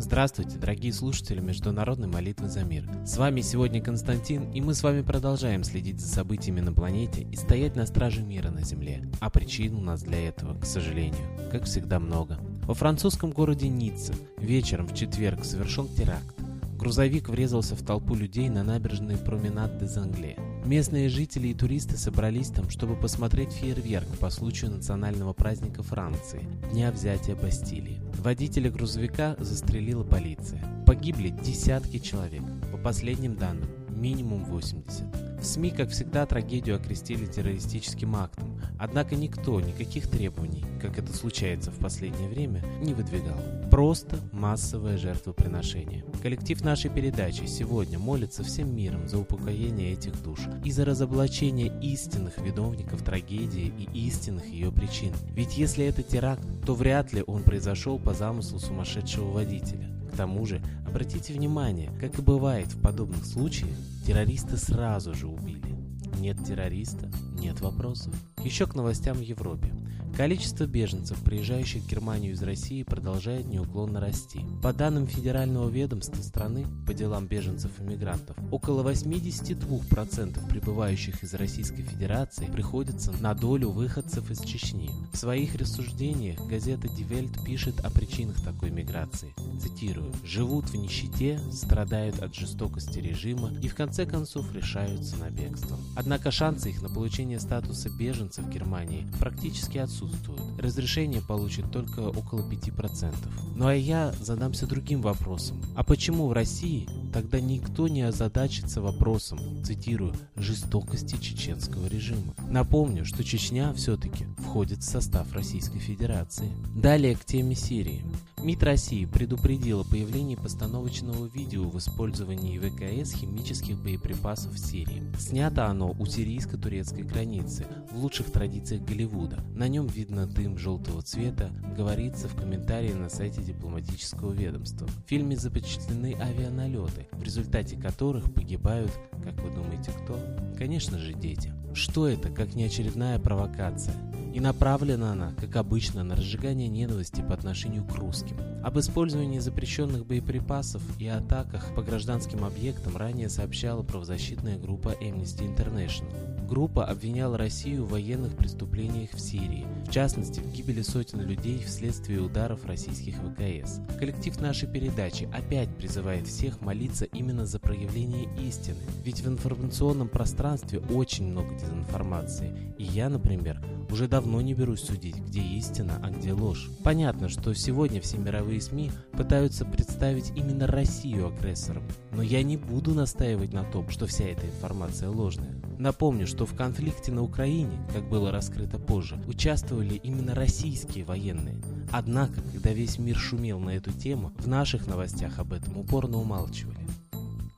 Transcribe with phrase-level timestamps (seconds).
[0.00, 2.84] Здравствуйте, дорогие слушатели Международной молитвы за мир.
[3.06, 7.36] С вами сегодня Константин, и мы с вами продолжаем следить за событиями на планете и
[7.36, 9.08] стоять на страже мира на Земле.
[9.20, 12.38] А причин у нас для этого, к сожалению, как всегда много.
[12.68, 16.34] Во французском городе Ницца вечером в четверг совершен теракт.
[16.76, 20.36] Грузовик врезался в толпу людей на набережной Променад де Зангле.
[20.66, 26.92] Местные жители и туристы собрались там, чтобы посмотреть фейерверк по случаю национального праздника Франции– Дня
[26.92, 28.02] взятия Бастилии.
[28.18, 30.62] Водителя грузовика застрелила полиция.
[30.84, 32.42] Погибли десятки человек.
[32.70, 35.27] По последним данным, минимум 80.
[35.40, 41.70] В СМИ, как всегда, трагедию окрестили террористическим актом, однако никто никаких требований, как это случается
[41.70, 43.38] в последнее время, не выдвигал.
[43.70, 46.04] Просто массовое жертвоприношение.
[46.22, 52.38] Коллектив нашей передачи сегодня молится всем миром за упокоение этих душ и за разоблачение истинных
[52.38, 55.12] виновников трагедии и истинных ее причин.
[55.34, 59.88] Ведь если это теракт, то вряд ли он произошел по замыслу сумасшедшего водителя.
[60.12, 63.70] К тому же, обратите внимание, как и бывает в подобных случаях,
[64.04, 65.76] террориста сразу же убили.
[66.18, 67.10] Нет террориста,
[67.40, 68.14] нет вопросов.
[68.42, 69.72] Еще к новостям в Европе.
[70.16, 74.40] Количество беженцев, приезжающих в Германию из России, продолжает неуклонно расти.
[74.62, 81.82] По данным Федерального ведомства страны по делам беженцев и мигрантов, около 82% прибывающих из Российской
[81.82, 84.90] Федерации приходится на долю выходцев из Чечни.
[85.12, 89.34] В своих рассуждениях газета Die Welt пишет о причинах такой миграции.
[89.60, 90.12] Цитирую.
[90.24, 95.78] «Живут в нищете, страдают от жестокости режима и в конце концов решаются на бегство».
[95.94, 100.40] Однако шансы их на получение статуса беженцев в Германии практически отсутствуют отсутствуют.
[100.58, 103.14] Разрешение получит только около 5%.
[103.56, 105.62] Ну а я задамся другим вопросом.
[105.74, 112.34] А почему в России тогда никто не озадачится вопросом, цитирую, жестокости чеченского режима?
[112.48, 116.50] Напомню, что Чечня все-таки входит в состав Российской Федерации.
[116.74, 118.04] Далее к теме Сирии.
[118.42, 125.02] МИД России предупредил о появлении постановочного видео в использовании ВКС химических боеприпасов в Сирии.
[125.18, 129.44] Снято оно у сирийско-турецкой границы, в лучших традициях Голливуда.
[129.54, 134.86] На нем видно дым желтого цвета, говорится в комментарии на сайте дипломатического ведомства.
[134.86, 138.92] В фильме запечатлены авианалеты, в результате которых погибают,
[139.24, 140.18] как вы думаете, кто?
[140.56, 141.52] Конечно же, дети.
[141.74, 143.94] Что это, как не очередная провокация?
[144.34, 148.36] И направлена она, как обычно, на разжигание ненависти по отношению к русским.
[148.62, 156.46] Об использовании запрещенных боеприпасов и атаках по гражданским объектам ранее сообщала правозащитная группа Amnesty International.
[156.46, 162.20] Группа обвиняла Россию в военных преступлениях в Сирии, в частности, в гибели сотен людей вследствие
[162.20, 163.80] ударов российских ВКС.
[163.98, 170.80] Коллектив нашей передачи опять призывает всех молиться именно за проявление истины, ведь в информационном пространстве
[170.90, 176.32] очень много дезинформации, и я, например, уже давно не берусь судить, где истина, а где
[176.32, 176.68] ложь.
[176.84, 182.94] Понятно, что сегодня все мировые СМИ пытаются представить именно Россию агрессором, но я не буду
[182.94, 185.57] настаивать на том, что вся эта информация ложная.
[185.78, 191.62] Напомню, что в конфликте на Украине, как было раскрыто позже, участвовали именно российские военные.
[191.92, 196.78] Однако, когда весь мир шумел на эту тему, в наших новостях об этом упорно умалчивали.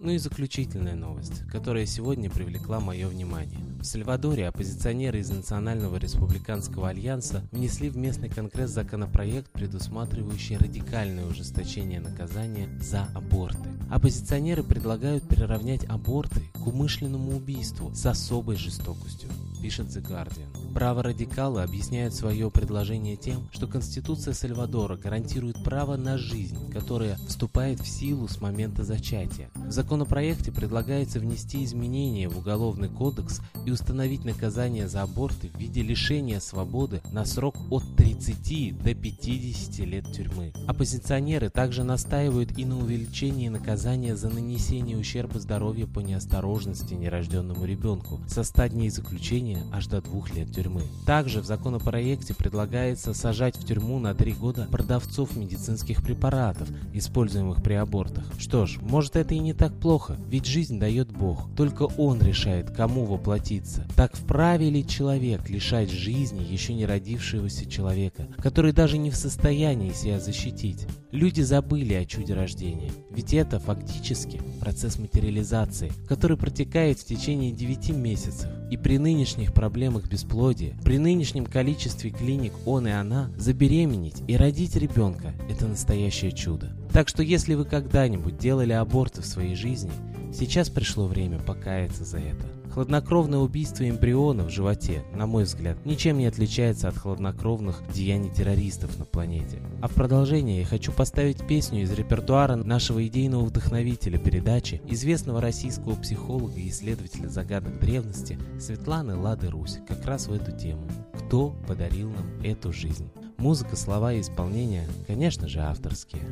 [0.02, 3.58] Ну и заключительная новость, которая сегодня привлекла мое внимание.
[3.80, 12.00] В Сальвадоре оппозиционеры из Национального республиканского альянса внесли в местный конгресс законопроект, предусматривающий радикальное ужесточение
[12.00, 13.68] наказания за аборты.
[13.90, 19.28] Оппозиционеры предлагают приравнять аборты к умышленному убийству с особой жестокостью
[19.60, 20.72] пишет The Guardian.
[20.74, 27.88] Праворадикалы объясняют свое предложение тем, что Конституция Сальвадора гарантирует право на жизнь, которая вступает в
[27.88, 29.50] силу с момента зачатия.
[29.54, 35.82] В законопроекте предлагается внести изменения в Уголовный кодекс и установить наказание за аборты в виде
[35.82, 40.52] лишения свободы на срок от 30 до 50 лет тюрьмы.
[40.68, 48.20] Оппозиционеры также настаивают и на увеличении наказания за нанесение ущерба здоровью по неосторожности нерожденному ребенку
[48.28, 50.82] со 100 дней заключения аж до двух лет тюрьмы.
[51.04, 57.72] Также в законопроекте предлагается сажать в тюрьму на три года продавцов медицинских препаратов, используемых при
[57.72, 58.24] абортах.
[58.38, 61.48] Что ж, может это и не так плохо, ведь жизнь дает Бог.
[61.56, 63.86] Только Он решает, кому воплотиться.
[63.96, 69.92] Так вправе ли человек лишать жизни еще не родившегося человека, который даже не в состоянии
[69.92, 70.86] себя защитить?
[71.10, 77.90] Люди забыли о чуде рождения, ведь это фактически процесс материализации, который протекает в течение 9
[77.90, 78.48] месяцев.
[78.70, 84.76] И при нынешних проблемах бесплодия, при нынешнем количестве клиник он и она, забеременеть и родить
[84.76, 86.79] ребенка– это настоящее чудо.
[86.92, 89.92] Так что если вы когда-нибудь делали аборты в своей жизни,
[90.32, 92.46] сейчас пришло время покаяться за это.
[92.72, 98.96] Хладнокровное убийство эмбриона в животе, на мой взгляд, ничем не отличается от хладнокровных деяний террористов
[98.96, 99.58] на планете.
[99.82, 105.96] А в продолжение я хочу поставить песню из репертуара нашего идейного вдохновителя передачи, известного российского
[105.96, 110.86] психолога и исследователя загадок древности Светланы Лады Русь, как раз в эту тему.
[111.26, 113.10] Кто подарил нам эту жизнь?
[113.36, 116.22] Музыка, слова и исполнение, конечно же, авторские.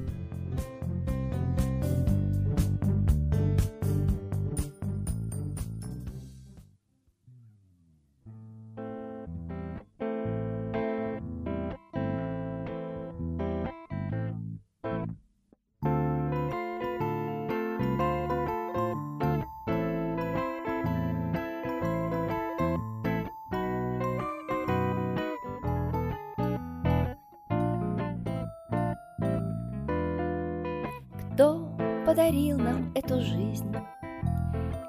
[31.38, 31.60] Кто
[32.04, 33.72] подарил нам эту жизнь?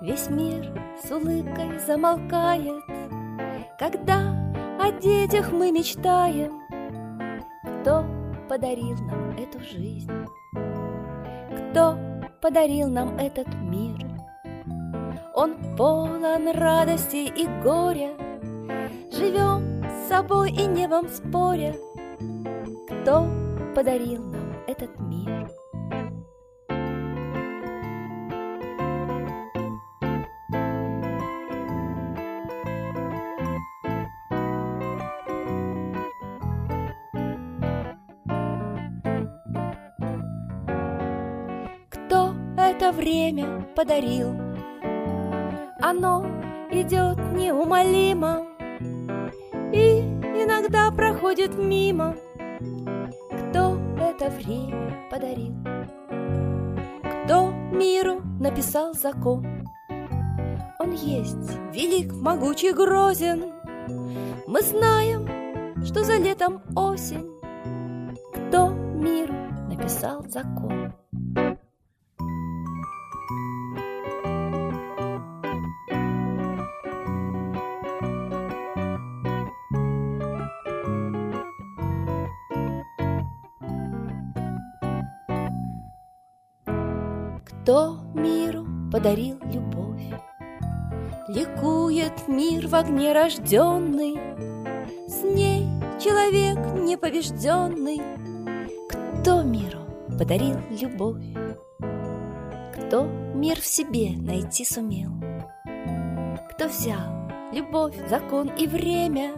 [0.01, 2.83] Весь мир с улыбкой замолкает,
[3.77, 4.33] Когда
[4.81, 6.59] о детях мы мечтаем.
[7.81, 8.03] Кто
[8.49, 10.11] подарил нам эту жизнь?
[11.69, 11.95] Кто
[12.41, 14.03] подарил нам этот мир?
[15.35, 18.09] Он полон радости и горя,
[19.11, 21.75] Живем с собой и небом споря.
[22.87, 23.29] Кто
[23.75, 24.28] подарил
[42.79, 44.33] это время подарил?
[45.81, 46.25] Оно
[46.71, 48.47] идет неумолимо
[49.73, 52.15] И иногда проходит мимо
[53.49, 55.53] Кто это время подарил?
[57.25, 59.45] Кто миру написал закон?
[60.79, 63.51] Он есть велик, могучий, грозен
[64.47, 67.29] Мы знаем, что за летом осень
[68.47, 69.33] Кто миру
[69.67, 70.93] написал закон?
[87.69, 90.01] Кто миру подарил любовь?
[91.27, 94.17] Ликует мир в огне рожденный,
[95.07, 95.67] С ней
[96.03, 98.01] человек непобежденный.
[99.19, 99.81] Кто миру
[100.17, 101.23] подарил любовь?
[102.73, 103.03] Кто
[103.35, 105.11] мир в себе найти сумел?
[106.49, 109.33] Кто взял любовь, закон и время?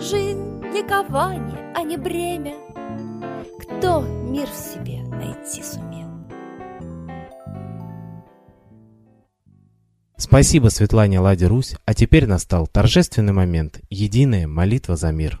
[0.00, 2.56] Жизнь, ликование, а не бремя.
[3.60, 5.89] Кто мир в себе найти сумел?
[10.30, 15.40] Спасибо Светлане Ладе Русь, а теперь настал торжественный момент– единая молитва за мир.